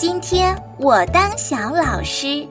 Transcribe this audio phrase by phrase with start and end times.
[0.00, 2.48] 今天我当小老师。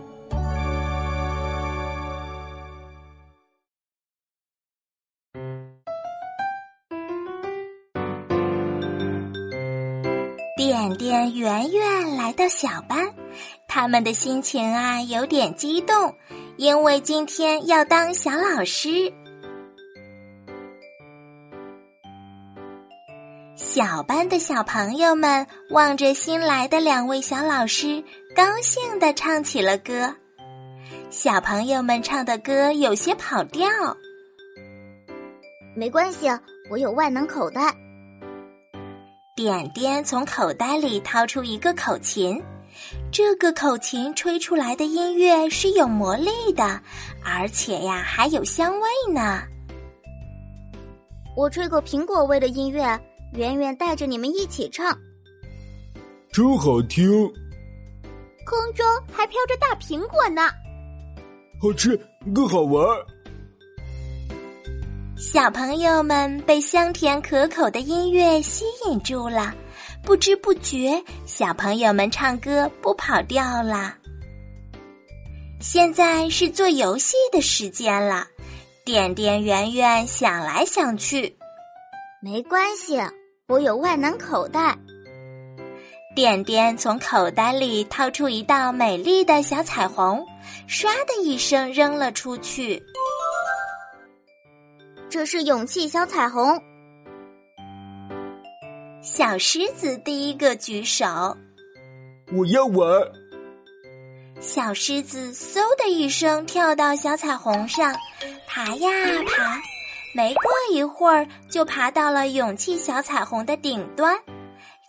[10.56, 13.12] 点点、圆圆来到小班，
[13.68, 16.14] 他们的心情啊有点激动，
[16.58, 19.12] 因为今天要当小老师。
[23.60, 28.02] 小班的小朋友们望着新来的两位小老师，
[28.34, 30.16] 高兴地唱起了歌。
[31.10, 33.68] 小朋友们唱的歌有些跑调，
[35.76, 36.30] 没关系，
[36.72, 37.76] 我有万能口袋。
[39.36, 42.42] 点点从口袋里掏出一个口琴，
[43.12, 46.80] 这个口琴吹出来的音乐是有魔力的，
[47.26, 49.44] 而且呀还有香味呢。
[51.36, 52.98] 我吹过苹果味的音乐。
[53.34, 54.98] 圆圆带着你们一起唱，
[56.32, 57.10] 真好听。
[58.46, 60.50] 空中还飘着大苹果呢，
[61.62, 61.96] 好吃
[62.34, 62.84] 更好玩。
[65.16, 69.54] 小朋友们被香甜可口的音乐吸引住了，
[70.02, 73.96] 不知不觉，小朋友们唱歌不跑调了。
[75.60, 78.26] 现在是做游戏的时间了，
[78.86, 81.38] 点点圆圆想来想去，
[82.22, 82.98] 没关系。
[83.50, 84.78] 我有万能口袋，
[86.16, 90.24] 点点从口袋里掏出一道美丽的小彩虹，
[90.68, 92.80] 唰的一声扔了出去。
[95.10, 96.62] 这是勇气小彩虹。
[99.02, 101.36] 小狮子第一个举手，
[102.32, 103.02] 我要玩。
[104.40, 107.96] 小狮子嗖的一声跳到小彩虹上，
[108.46, 108.90] 爬呀
[109.26, 109.60] 爬。
[110.14, 114.18] 没过一会儿，就爬到了勇气小彩虹的顶端。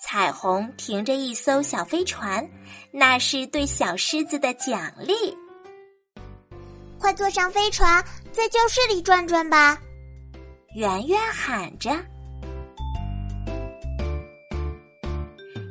[0.03, 2.49] 彩虹停着一艘小飞船，
[2.91, 5.37] 那是对小狮子的奖励。
[6.99, 9.79] 快坐上飞船，在教室里转转吧！
[10.75, 11.91] 圆圆喊着。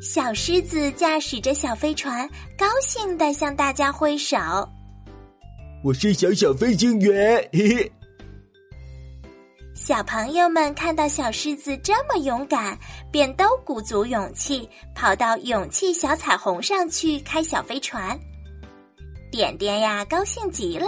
[0.02, 4.38] 小狮子驾驶着小飞船，高兴的向大家挥手
[5.84, 7.92] ：“我是小小飞行员。”嘿嘿。
[9.82, 12.78] 小朋友们看到小狮子这么勇敢，
[13.10, 18.20] 便都鼓足勇气跑到勇气小彩虹上去开小飞船。
[19.32, 20.86] 点点呀，高兴极了。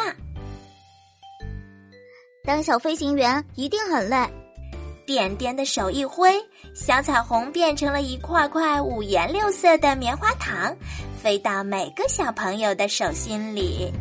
[2.44, 4.18] 当小飞行员一定很累。
[5.08, 6.30] 点点的手一挥，
[6.76, 10.76] 小彩虹变成了一块块五颜六色的棉花糖，
[11.18, 13.92] 飞到每个小朋友的手心里。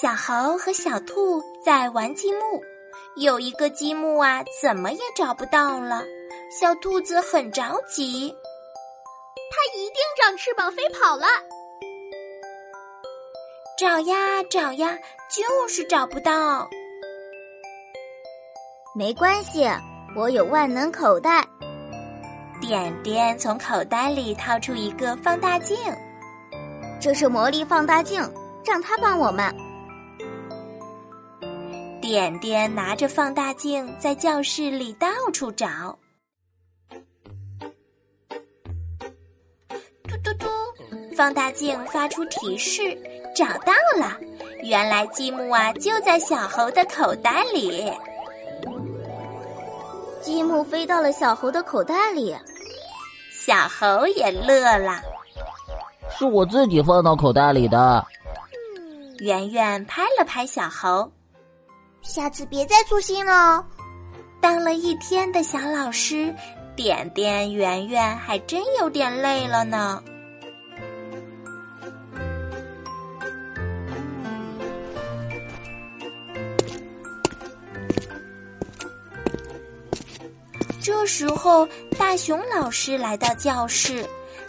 [0.00, 2.62] 小猴和小兔在玩积木，
[3.16, 6.02] 有一个积木啊，怎么也找不到了。
[6.58, 8.34] 小兔子很着急，
[9.50, 11.26] 它一定长翅膀飞跑了。
[13.78, 16.66] 找呀找呀，就是找不到。
[18.94, 19.68] 没关系，
[20.16, 21.46] 我有万能口袋。
[22.58, 25.76] 点点从口袋里掏出一个放大镜，
[26.98, 28.22] 这是魔力放大镜，
[28.64, 29.54] 让它帮我们。
[32.10, 35.96] 点点拿着放大镜在教室里到处找，
[40.08, 40.46] 嘟嘟嘟，
[41.16, 42.98] 放大镜发出提示，
[43.32, 44.18] 找到了，
[44.64, 47.92] 原来积木啊就在小猴的口袋里。
[50.20, 52.36] 积木飞到了小猴的口袋里，
[53.30, 55.00] 小猴也乐了，
[56.18, 58.04] 是我自己放到口袋里的。
[59.20, 61.08] 圆圆拍了拍小猴。
[62.02, 63.64] 下次别再粗心了。
[64.40, 66.34] 当了一天的小老师，
[66.74, 70.02] 点点圆圆还真有点累了呢。
[80.82, 81.68] 这时候，
[81.98, 84.04] 大熊老师来到教室，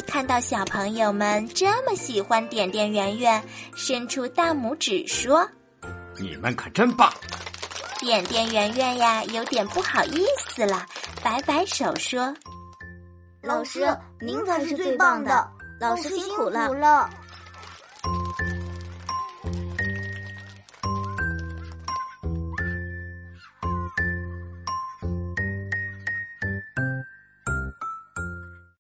[0.07, 3.43] 看到小朋友们这么喜欢点点圆圆，
[3.75, 5.47] 伸出大拇指说
[6.21, 7.11] ：“你们可真棒！”
[7.99, 10.85] 点点圆圆呀，有点不好意思了，
[11.23, 12.33] 摆摆手说
[13.43, 13.85] ：“老师，
[14.19, 15.47] 您才是最棒的，
[15.79, 17.09] 老师辛苦了。”